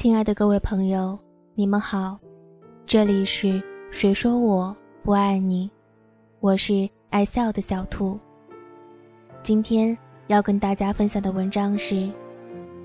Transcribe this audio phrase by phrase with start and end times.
[0.00, 1.18] 亲爱的各位朋友，
[1.56, 2.16] 你们好，
[2.86, 3.60] 这里是
[3.90, 5.68] 谁说我不爱你？
[6.38, 8.16] 我是爱笑的小兔。
[9.42, 12.08] 今天要跟大家分享的文章是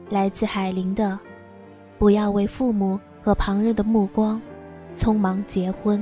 [0.09, 1.11] 来自海林的
[1.99, 4.41] 《不要为父母和旁人的目光
[4.95, 5.99] 匆忙结婚》。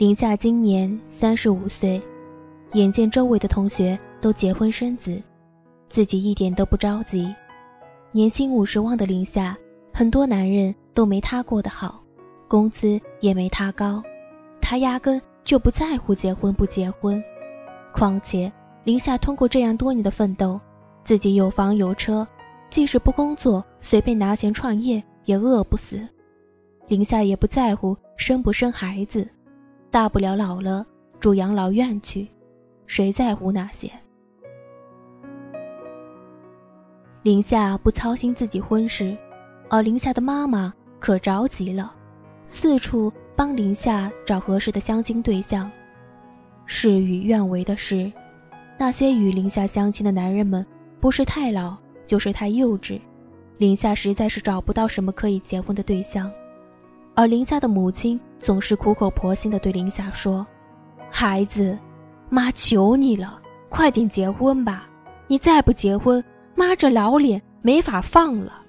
[0.00, 2.00] 林夏今年三十五岁，
[2.72, 5.22] 眼见周围的同学都结婚生子，
[5.88, 7.34] 自己一点都不着急。
[8.10, 9.54] 年薪五十万的林夏，
[9.92, 12.02] 很多男人都没他过得好，
[12.48, 14.02] 工资也没他高，
[14.58, 17.22] 他压根就不在乎结婚不结婚。
[17.92, 18.50] 况且
[18.84, 20.58] 林夏通过这样多年的奋斗，
[21.04, 22.26] 自己有房有车，
[22.70, 26.08] 即使不工作，随便拿钱创业也饿不死。
[26.88, 29.28] 林夏也不在乎生不生孩子。
[29.90, 30.86] 大不了老了
[31.18, 32.28] 住养老院去，
[32.86, 33.90] 谁在乎那些？
[37.22, 39.16] 林夏不操心自己婚事，
[39.68, 41.92] 而林夏的妈妈可着急了，
[42.46, 45.70] 四处帮林夏找合适的相亲对象。
[46.66, 48.10] 事与愿违的是，
[48.78, 50.64] 那些与林夏相亲的男人们，
[51.00, 53.00] 不是太老，就是太幼稚。
[53.58, 56.30] 林夏实在是找不到什么可以结婚的对象。
[57.16, 60.46] 而林夏的母亲总是苦口婆心地对林夏说
[61.12, 61.78] ：“孩子，
[62.30, 64.88] 妈求你了，快点结婚吧！
[65.28, 66.24] 你再不结婚，
[66.54, 68.64] 妈这老脸没法放了。”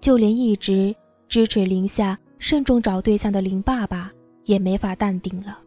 [0.00, 0.94] 就连一直
[1.28, 4.10] 支持林夏慎重找对象的林爸爸
[4.44, 5.58] 也没法淡定了，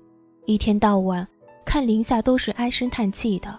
[0.46, 1.26] 一天到晚
[1.66, 3.58] 看林夏都是唉声叹气的。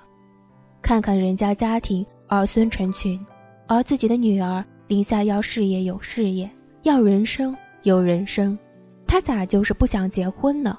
[0.83, 3.19] 看看人家家庭儿孙成群，
[3.67, 6.49] 而自己的女儿林夏要事业有事业，
[6.83, 7.57] 要人生。
[7.85, 8.59] 有人生，
[9.09, 10.79] 他咋就是不想结婚呢？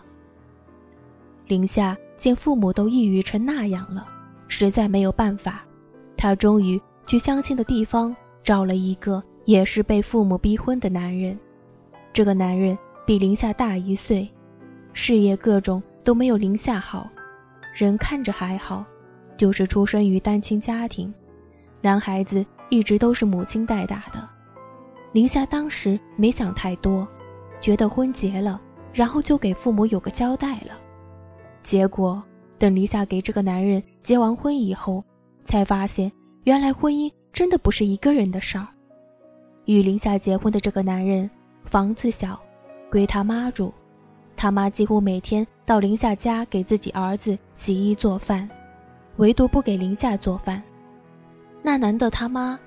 [1.47, 4.07] 林夏见父母都抑郁成那样了，
[4.47, 5.65] 实在没有办法，
[6.15, 11.37] 她终于去相亲的地方找了一个也是被父母逼婚的男人。
[12.13, 14.31] 这个男人比林夏大一岁，
[14.93, 17.09] 事业各种都没有林夏好，
[17.73, 18.85] 人看着还好，
[19.37, 21.11] 就是出生于单亲家庭，
[21.81, 24.29] 男孩子一直都是母亲带大的。
[25.13, 27.07] 林夏当时没想太多，
[27.61, 28.61] 觉得婚结了，
[28.93, 30.79] 然后就给父母有个交代了。
[31.61, 32.23] 结果
[32.57, 35.03] 等林夏给这个男人结完婚以后，
[35.43, 36.11] 才发现
[36.43, 38.67] 原来婚姻真的不是一个人的事儿。
[39.65, 41.29] 与林夏结婚的这个男人，
[41.63, 42.39] 房子小，
[42.89, 43.73] 归他妈住，
[44.35, 48.49] 他妈几乎每天到林夏家给自己儿子洗衣做饭，
[49.17, 50.63] 唯独不给林夏做饭。
[51.61, 52.57] 那男的他妈，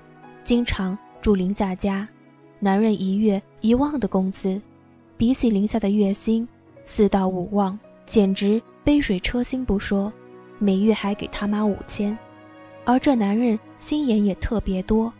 [0.43, 2.07] 经常住林夏家。
[2.59, 4.61] 男人一月一万的工资，
[5.17, 6.47] 比起林夏的月薪
[6.83, 10.11] 四到五万，简直杯水车薪不说，
[10.59, 12.17] 每月还给他妈五千。
[12.85, 15.11] 而这男人心眼也特别多，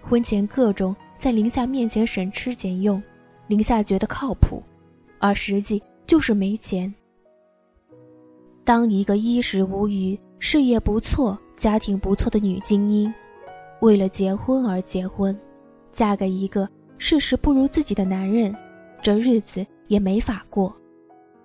[0.00, 3.00] 婚前各种在林夏面前省吃俭用，
[3.46, 4.62] 林夏觉得靠谱，
[5.18, 6.92] 而实际就是没钱。
[8.64, 13.12] 当一个衣食无余、事业不错、家庭不错的女精英，
[13.80, 15.38] 为了结婚而结婚，
[15.90, 16.68] 嫁给一个。
[16.98, 18.54] 事实不如自己的男人，
[19.02, 20.74] 这日子也没法过。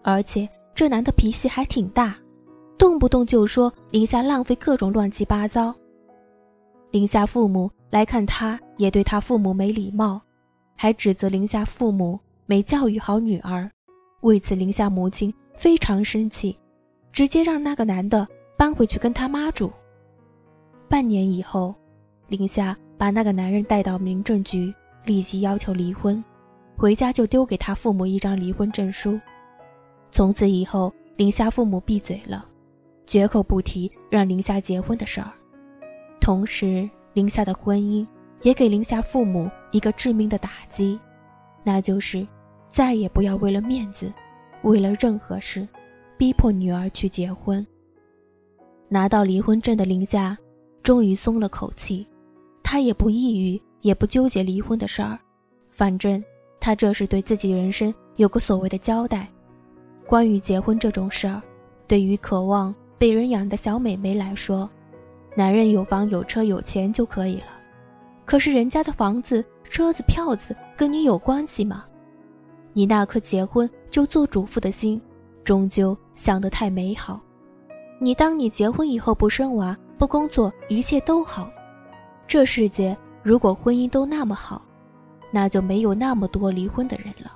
[0.04, 2.16] 而且这男的脾气还挺大，
[2.78, 5.76] 动不动就说林夏浪费各种乱七八糟。
[6.92, 10.22] 林夏父母来看他，也对他父母没礼貌，
[10.76, 13.70] 还指责林夏父母没教育好女儿。
[14.22, 16.58] 为此，林夏母亲非常生气，
[17.12, 18.26] 直接让那个男的
[18.56, 19.72] 搬回去跟他妈住。
[20.88, 21.76] 半年以后，
[22.28, 24.74] 林夏把那个男人带到民政局。
[25.06, 26.22] 立即要求离婚，
[26.78, 29.20] 回家就丢给他父母一张离婚证书。
[30.12, 32.48] 从此以后，林夏父母闭嘴了，
[33.08, 35.32] 绝口不提让林夏结婚的事儿。
[36.22, 38.06] 同时，林夏的婚姻
[38.44, 41.00] 也给林夏父母一个致命的打击，
[41.64, 42.26] 那就是
[42.68, 44.14] 再也不要为了面子，
[44.62, 45.68] 为了任何事，
[46.16, 47.66] 逼迫女儿去结婚。
[48.88, 50.38] 拿到离婚证的林夏，
[50.84, 52.08] 终于松了口气，
[52.62, 53.60] 她也不抑郁。
[53.82, 55.18] 也不纠结离婚的事儿，
[55.70, 56.22] 反正
[56.68, 59.26] 他这是对自己人生有个所谓的交代。
[60.06, 61.42] 关于结婚这种事儿，
[61.88, 64.70] 对于渴望被人养的小美眉来说，
[65.34, 67.58] 男人有房有车有钱就可以了。
[68.26, 71.86] 可是人家的房子、车子、票子跟你有关系吗？
[72.74, 75.02] 你那颗结婚就做主妇的心，
[75.46, 77.22] 终究想得太美好。
[77.98, 81.50] 你当你结婚以后不生娃、不工作，一切都好，
[82.28, 82.94] 这世界。
[83.24, 84.62] 如果婚姻都那么好，
[85.32, 87.32] 那就没有那么多离婚的人了。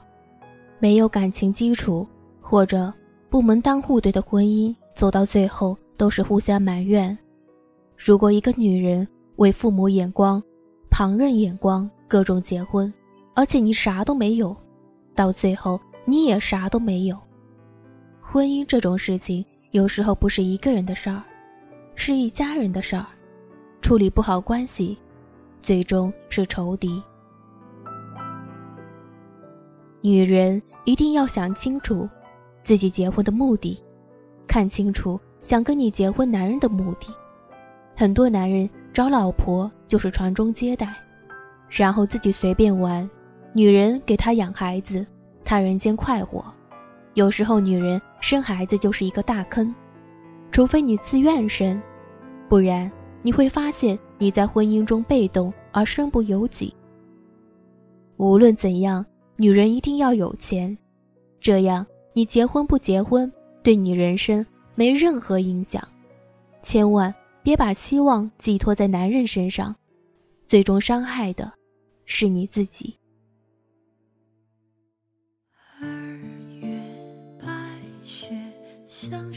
[0.79, 2.07] 没有感情基础
[2.41, 2.91] 或者
[3.29, 7.17] 不门当户对的婚姻，走到最后都是互相埋怨。
[7.95, 10.41] 如果一个女人为父母眼光、
[10.89, 12.91] 旁人眼光各种结婚，
[13.35, 14.55] 而且你啥都没有，
[15.13, 17.17] 到最后你也啥都没有。
[18.19, 21.23] 婚姻这种事情，有时候不是一个人的事儿，
[21.95, 23.05] 是一家人的事儿。
[23.81, 24.97] 处理不好关系，
[25.61, 27.01] 最终是仇敌。
[30.01, 32.09] 女人一定要想清楚
[32.63, 33.79] 自己结婚的目的，
[34.47, 37.13] 看清楚想跟你结婚男人的目的。
[37.95, 40.91] 很多男人找老婆就是传宗接代，
[41.69, 43.07] 然后自己随便玩，
[43.53, 45.05] 女人给他养孩子，
[45.45, 46.43] 他人间快活。
[47.13, 49.73] 有时候女人生孩子就是一个大坑，
[50.51, 51.81] 除非你自愿生，
[52.49, 52.91] 不然。
[53.23, 56.73] 你会发现你在婚姻中被动而身不由己。
[58.17, 59.05] 无论怎样，
[59.41, 60.77] 女人一定要有钱，
[61.39, 61.83] 这样
[62.13, 63.33] 你结婚不结婚
[63.63, 64.45] 对你人生
[64.75, 65.81] 没任何影响。
[66.61, 67.11] 千万
[67.41, 69.75] 别把希望寄托在男人身上，
[70.45, 71.51] 最终伤害的
[72.05, 72.95] 是你自己。
[75.81, 75.87] 二
[76.61, 76.79] 月
[77.39, 77.47] 白
[78.03, 78.37] 雪，
[78.85, 79.33] 像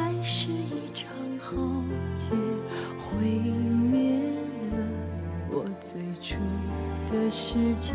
[0.00, 1.56] 爱是一场浩
[2.16, 2.30] 劫，
[2.96, 4.18] 毁灭
[4.72, 4.78] 了
[5.50, 6.36] 我最初
[7.12, 7.92] 的世界。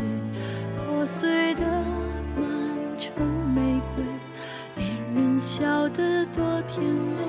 [0.76, 1.64] 破碎的
[2.36, 3.12] 满城
[3.52, 3.60] 玫
[3.96, 4.04] 瑰，
[4.76, 7.24] 别人笑得多甜美，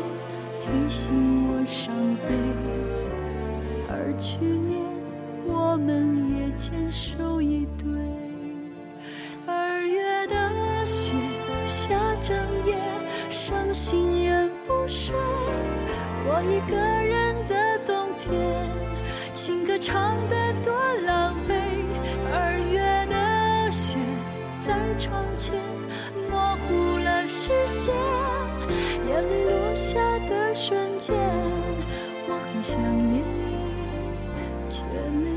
[0.60, 1.92] 提醒我伤
[2.28, 2.36] 悲。
[3.90, 4.80] 而去年
[5.48, 7.90] 我们也牵手一对，
[14.88, 15.14] 睡。
[16.30, 18.32] 我一个人的冬天，
[19.34, 20.74] 情歌唱得多
[21.06, 21.54] 狼狈。
[22.34, 23.98] 二月的雪
[24.60, 25.56] 在窗前
[26.30, 27.94] 模糊了视线，
[29.08, 31.16] 眼泪落下的瞬间，
[32.28, 33.54] 我很想念你，
[34.70, 35.37] 却没。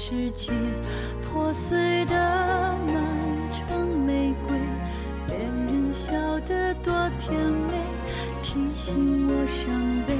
[0.00, 0.52] 世界
[1.20, 2.96] 破碎的满
[3.50, 4.56] 城玫瑰，
[5.26, 6.12] 别人笑
[6.46, 7.36] 得多甜
[7.68, 7.74] 美，
[8.40, 9.68] 提醒我伤
[10.06, 10.14] 悲。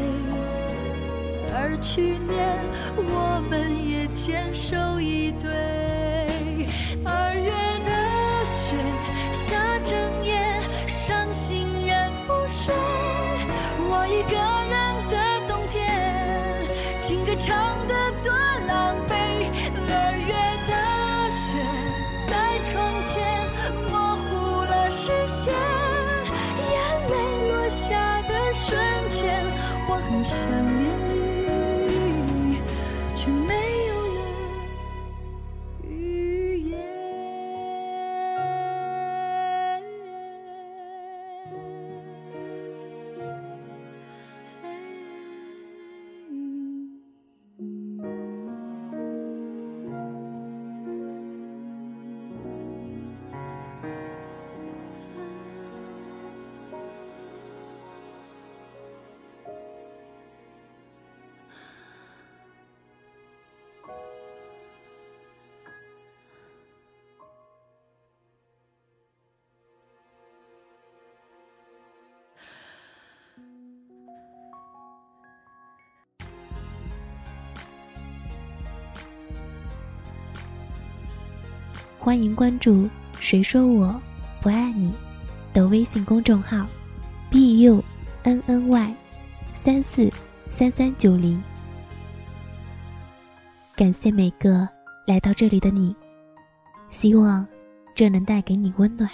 [1.55, 2.59] 而去年
[2.97, 5.49] 我们也牵手一对，
[7.05, 7.51] 二月
[7.87, 8.77] 的雪
[9.33, 12.75] 下整夜，伤心人不睡。
[13.89, 14.37] 我一个
[14.69, 14.77] 人
[15.09, 15.15] 的
[15.47, 15.79] 冬天，
[16.99, 17.57] 情歌唱
[17.87, 17.95] 的
[30.23, 30.49] 想
[30.79, 31.08] 念。
[82.09, 82.89] 欢迎关注
[83.21, 84.01] “谁说我
[84.41, 84.91] 不爱你”
[85.53, 86.67] 的微信公众号
[87.29, 87.85] ，b u
[88.23, 88.95] n n y
[89.53, 90.11] 三四
[90.49, 91.39] 三三九零。
[93.77, 94.67] 感谢每个
[95.07, 95.95] 来到这里的你，
[96.89, 97.47] 希望
[97.95, 99.07] 这能带给你温暖。